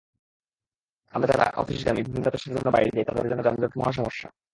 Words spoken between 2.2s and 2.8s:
পেশার জন্য